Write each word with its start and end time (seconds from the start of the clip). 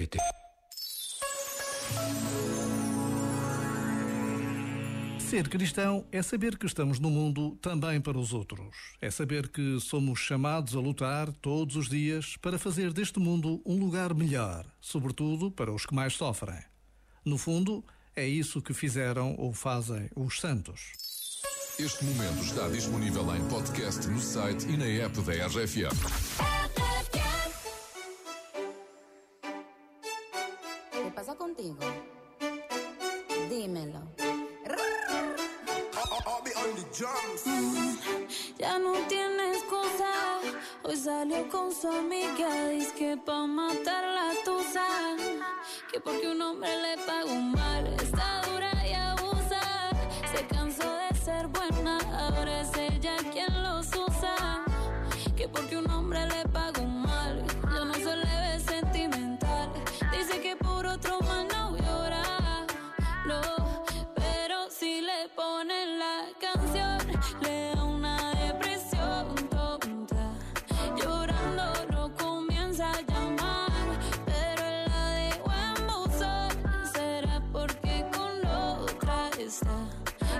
sapo.pt 0.00 0.18
Ser 5.18 5.48
cristão 5.48 6.04
é 6.10 6.22
saber 6.22 6.58
que 6.58 6.66
estamos 6.66 6.98
no 6.98 7.08
mundo 7.08 7.56
também 7.62 8.00
para 8.00 8.18
os 8.18 8.32
outros. 8.32 8.96
É 9.00 9.10
saber 9.10 9.48
que 9.48 9.78
somos 9.78 10.18
chamados 10.18 10.74
a 10.74 10.80
lutar 10.80 11.30
todos 11.34 11.76
os 11.76 11.88
dias 11.88 12.36
para 12.38 12.58
fazer 12.58 12.92
deste 12.92 13.20
mundo 13.20 13.62
um 13.64 13.78
lugar 13.78 14.12
melhor, 14.12 14.66
sobretudo 14.80 15.50
para 15.50 15.72
os 15.72 15.86
que 15.86 15.94
mais 15.94 16.14
sofrem. 16.14 16.58
No 17.24 17.38
fundo, 17.38 17.84
é 18.16 18.26
isso 18.26 18.60
que 18.60 18.74
fizeram 18.74 19.36
ou 19.38 19.52
fazem 19.52 20.10
os 20.16 20.40
santos. 20.40 20.92
Este 21.78 22.04
momento 22.04 22.42
está 22.42 22.68
disponível 22.68 23.34
em 23.36 23.48
podcast 23.48 24.08
no 24.08 24.20
site 24.20 24.66
e 24.68 24.76
na 24.76 24.86
app 24.86 25.20
da 25.22 25.46
RFM. 25.46 26.59
¿Qué 31.20 31.26
pasa 31.26 31.36
contigo? 31.36 31.76
Dímelo. 33.50 34.00
Ya 38.56 38.78
no 38.78 38.92
tiene 39.06 39.52
excusa. 39.52 40.38
Hoy 40.82 40.96
salió 40.96 41.46
con 41.50 41.74
su 41.74 41.88
amiga. 41.88 42.68
Dice 42.70 42.94
que 42.94 43.16
pa' 43.18 43.46
matar 43.46 44.02
la 44.02 44.32
tusa. 44.46 44.86
Que 45.92 46.00
porque 46.00 46.26
un 46.26 46.40
hombre 46.40 46.70
le 46.80 46.96
pagó 47.04 47.34
mal. 47.34 47.49
Le 65.70 65.86
ponen 65.86 65.98
la 65.98 66.26
canción, 66.40 67.20
le 67.42 67.74
da 67.74 67.84
una 67.84 68.34
depresión 68.34 69.34
tonta. 69.50 70.32
Llorando 70.96 71.86
no 71.90 72.14
comienza 72.16 72.90
a 72.90 73.00
llamar, 73.02 73.70
pero 74.26 74.62
la 74.88 75.14
dejó 75.14 75.50
en 75.52 75.86
buzón. 75.86 76.92
Será 76.92 77.42
porque 77.52 78.06
con 78.12 78.46
otra 78.46 79.30
está 79.38 79.76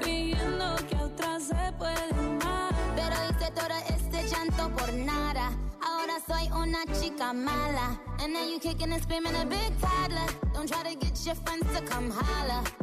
creyendo 0.00 0.76
que 0.88 0.96
a 0.96 1.04
otra 1.04 1.40
se 1.40 1.72
puede 1.78 2.10
amar. 2.10 2.74
Pero 2.96 3.16
hice 3.30 3.50
todo 3.52 3.76
este 3.88 4.28
llanto 4.28 4.70
por 4.76 4.92
nada. 4.92 5.50
Ahora 5.84 6.14
soy 6.26 6.50
una 6.52 6.84
chica 7.00 7.32
mala. 7.32 8.00
And 8.20 8.32
now 8.32 8.44
you 8.44 8.58
kicking 8.58 8.92
and 8.92 9.02
screaming 9.02 9.34
a 9.36 9.44
big 9.44 9.72
toddler. 9.80 10.26
Don't 10.54 10.68
try 10.68 10.82
to 10.82 10.96
get 10.98 11.24
your 11.24 11.34
friends 11.36 11.66
to 11.76 11.82
come. 11.84 12.10
Holla. 12.10 12.81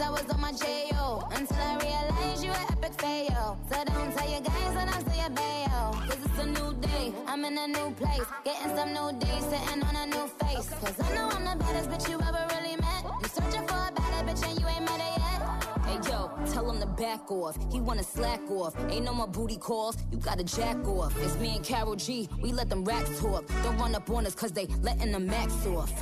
I 0.00 0.10
was 0.10 0.28
on 0.30 0.40
my 0.40 0.52
J.O. 0.52 1.28
Until 1.32 1.56
I 1.56 1.76
realized 1.82 2.44
you 2.44 2.50
were 2.50 2.66
epic 2.70 3.00
fail. 3.00 3.58
So 3.70 3.84
don't 3.84 4.16
tell 4.16 4.30
your 4.30 4.40
guys 4.40 4.74
when 4.74 4.88
I 4.88 5.02
say 5.02 5.26
a 5.26 5.30
bail. 5.30 5.92
Cause 6.06 6.18
it's 6.24 6.38
a 6.38 6.46
new 6.46 6.74
day, 6.80 7.12
I'm 7.26 7.44
in 7.44 7.58
a 7.58 7.66
new 7.66 7.90
place. 7.92 8.26
Getting 8.44 8.76
some 8.76 8.92
new 8.92 9.18
days, 9.18 9.44
sitting 9.44 9.82
on 9.82 9.96
a 9.96 10.06
new 10.06 10.26
face. 10.40 10.68
Cause 10.80 11.00
I 11.00 11.14
know 11.14 11.28
I'm 11.30 11.44
the 11.44 11.64
baddest 11.64 11.90
bitch 11.90 12.08
you 12.10 12.16
ever 12.16 12.46
really 12.54 12.76
met. 12.76 13.04
You 13.22 13.28
searching 13.28 13.66
for 13.66 13.74
a 13.74 13.92
better 13.92 14.22
bitch 14.26 14.48
and 14.48 14.60
you 14.60 14.66
ain't 14.68 14.84
met 14.84 15.00
her 15.00 15.14
yet. 15.18 15.84
Hey 15.84 16.10
yo, 16.10 16.30
tell 16.52 16.70
him 16.70 16.80
to 16.80 16.86
back 16.86 17.30
off. 17.30 17.56
He 17.72 17.80
wanna 17.80 18.04
slack 18.04 18.40
off. 18.50 18.74
Ain't 18.90 19.04
no 19.04 19.12
more 19.12 19.28
booty 19.28 19.56
calls. 19.56 19.96
You 20.12 20.18
gotta 20.18 20.44
jack 20.44 20.76
off. 20.86 21.12
It's 21.22 21.36
me 21.38 21.56
and 21.56 21.64
Carol 21.64 21.96
G. 21.96 22.28
We 22.40 22.52
let 22.52 22.68
them 22.68 22.84
racks 22.84 23.18
talk. 23.20 23.46
Don't 23.64 23.76
run 23.78 23.94
up 23.94 24.08
on 24.10 24.26
us 24.26 24.34
cause 24.34 24.52
they 24.52 24.66
letting 24.82 25.12
the 25.12 25.20
max 25.20 25.66
off. 25.66 25.92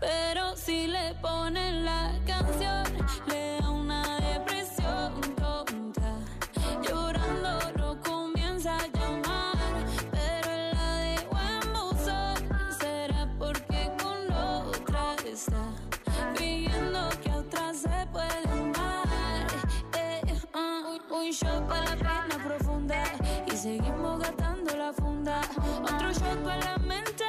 Pero 0.00 0.56
si 0.56 0.86
le 0.86 1.14
ponen 1.22 1.84
la 1.84 2.12
canción, 2.26 2.84
le 3.28 3.58
da 3.60 3.70
una 3.70 4.02
depresión 4.20 5.20
tonta. 5.36 6.18
Llorando 6.82 7.72
no 7.78 8.00
comienza 8.02 8.76
a 8.76 8.86
llamar, 8.88 9.56
pero 10.12 10.50
la 10.74 10.90
dejó 11.00 11.38
en 11.38 11.72
buzón. 11.72 12.36
Será 12.78 13.26
porque 13.38 13.90
con 14.02 14.32
otra 14.32 15.14
está 15.24 15.62
creyendo 16.34 17.08
que 17.22 17.30
a 17.30 17.36
otra 17.38 17.72
se 17.74 18.06
puede 18.12 18.48
amar. 18.52 19.46
Eh, 19.94 20.22
ah, 20.54 20.98
un 21.10 21.30
shot 21.30 21.66
para 21.68 21.96
la 21.96 21.96
pena 21.96 22.44
profunda 22.44 23.02
y 23.50 23.56
seguimos 23.56 24.20
gastando 24.20 24.76
la 24.76 24.92
funda. 24.92 25.40
Otro 25.82 26.12
shot 26.12 26.38
para 26.44 26.60
la 26.72 26.78
mente, 26.78 27.24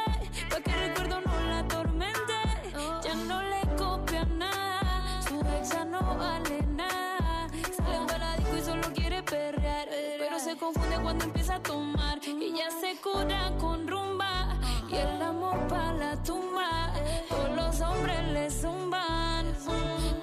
y 8.58 8.62
solo 8.62 8.92
quiere 8.94 9.22
perrear, 9.24 9.88
pero 10.18 10.40
se 10.40 10.56
confunde 10.56 10.98
cuando 11.02 11.26
empieza 11.26 11.56
a 11.56 11.60
tomar. 11.62 12.20
Y 12.24 12.54
ya 12.58 12.70
se 12.72 13.00
cura 13.02 13.52
con 13.60 13.88
rumba 13.88 14.56
y 14.90 14.96
el 14.96 15.22
amor 15.22 15.68
para 15.68 15.94
la 15.94 16.24
tumba. 16.24 16.92
Todos 17.30 17.56
los 17.56 17.82
hombres 17.82 18.28
le 18.30 18.50
zumban, 18.50 19.54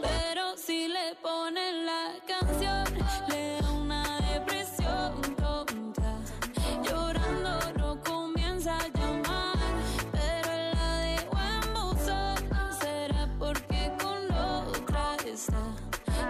pero 0.01 0.57
si 0.57 0.89
le 0.89 1.15
ponen 1.23 1.87
la 1.87 2.15
canción, 2.27 2.84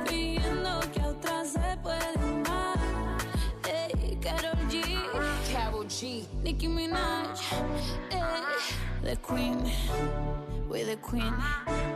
creyendo 0.05 0.81
que 0.93 1.01
a 1.01 1.09
otra 1.09 1.45
se 1.45 1.79
puede 1.83 2.15
amar. 2.17 2.79
Ey, 3.67 4.19
G, 4.71 4.83
Carol 5.53 5.87
G. 5.89 6.27
Nicki 6.43 6.69
Minaj, 6.69 7.41
ey, 8.11 8.23
the 9.03 9.17
queen, 9.17 9.71
we're 10.69 10.85
the 10.85 10.97
queen. 10.97 11.33
Uh-huh. 11.33 11.95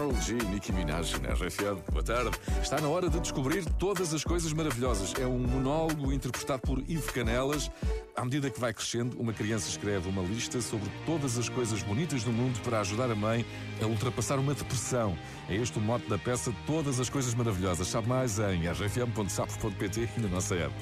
Carol 0.00 0.14
G, 0.22 0.32
Nicki 0.50 0.72
Minaj 0.72 1.12
na 1.20 1.34
RFM. 1.34 1.78
Boa 1.92 2.02
tarde. 2.02 2.30
Está 2.62 2.80
na 2.80 2.88
hora 2.88 3.10
de 3.10 3.20
descobrir 3.20 3.66
todas 3.74 4.14
as 4.14 4.24
coisas 4.24 4.50
maravilhosas. 4.50 5.12
É 5.20 5.26
um 5.26 5.38
monólogo 5.38 6.10
interpretado 6.10 6.62
por 6.62 6.78
Ivo 6.88 7.12
Canelas. 7.12 7.70
À 8.16 8.24
medida 8.24 8.48
que 8.48 8.58
vai 8.58 8.72
crescendo, 8.72 9.20
uma 9.20 9.34
criança 9.34 9.68
escreve 9.68 10.08
uma 10.08 10.22
lista 10.22 10.58
sobre 10.62 10.90
todas 11.04 11.36
as 11.36 11.50
coisas 11.50 11.82
bonitas 11.82 12.24
do 12.24 12.32
mundo 12.32 12.58
para 12.62 12.80
ajudar 12.80 13.10
a 13.10 13.14
mãe 13.14 13.44
a 13.82 13.84
ultrapassar 13.84 14.38
uma 14.38 14.54
depressão. 14.54 15.18
É 15.50 15.54
este 15.54 15.78
o 15.78 15.82
mote 15.82 16.08
da 16.08 16.16
peça 16.16 16.50
Todas 16.66 16.98
as 16.98 17.10
Coisas 17.10 17.34
Maravilhosas. 17.34 17.86
Sabe 17.86 18.08
mais 18.08 18.38
em 18.38 18.66
rfm.sapos.pt 18.66 20.08
e 20.16 20.20
na 20.20 20.28
nossa 20.28 20.54
app. 20.54 20.74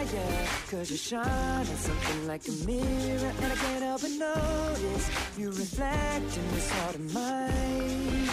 Admire? 0.00 0.46
Cause 0.70 0.90
you 0.90 0.96
shine 0.96 1.26
on 1.26 1.66
something 1.66 2.26
like 2.26 2.48
a 2.48 2.52
mirror 2.64 3.32
And 3.42 3.52
I 3.52 3.56
can't 3.56 3.84
help 3.84 4.00
but 4.00 4.10
notice 4.10 5.10
You 5.36 5.48
reflect 5.48 6.36
in 6.36 6.48
this 6.54 6.70
heart 6.70 6.94
of 6.94 7.14
mine 7.14 8.28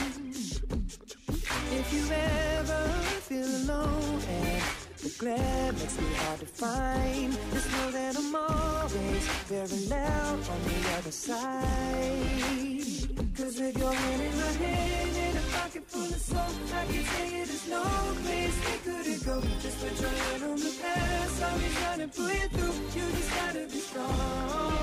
If 1.80 1.94
you 1.94 2.04
ever 2.10 2.88
feel 3.28 3.48
alone 3.48 4.22
and 4.30 4.64
the 5.04 5.10
glare 5.20 5.74
makes 5.74 6.00
me 6.00 6.08
hard 6.16 6.40
to 6.40 6.46
find 6.46 7.38
Just 7.52 7.72
know 7.72 7.92
that 7.92 8.18
I'm 8.18 8.36
always 8.36 9.28
parallel 9.50 10.36
on 10.36 10.64
the 10.64 10.98
other 10.98 11.12
side 11.12 11.68
Cause 13.36 13.60
with 13.60 13.78
your 13.78 13.94
hand 13.94 14.22
in 14.22 14.38
my 14.38 14.52
hand 14.64 15.18
and 15.18 15.38
a 15.38 15.42
pocket 15.52 15.84
full 15.88 16.06
of 16.06 16.22
soul 16.22 16.40
I 16.74 16.86
can 16.86 17.04
tell 17.04 17.26
you 17.26 17.46
there's 17.46 17.68
no 17.68 17.84
place 18.24 18.58
we 18.66 18.92
couldn't 18.92 19.26
go 19.26 19.42
Just 19.62 19.80
put 19.82 20.00
your 20.00 20.10
hand 20.10 20.44
on 20.44 20.60
the 20.60 20.74
past 20.82 21.07
Trying 21.60 22.00
to 22.00 22.08
pull 22.08 22.30
you 22.30 22.48
through. 22.50 23.02
You 23.02 23.12
just 23.12 23.36
gotta 23.36 23.68
be 23.68 23.80
strong 23.80 24.77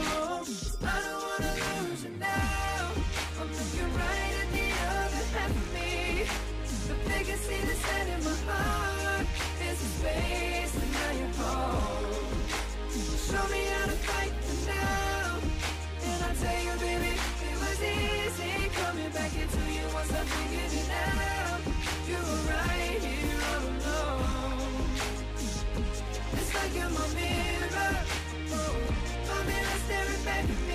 Bye. 30.46 30.73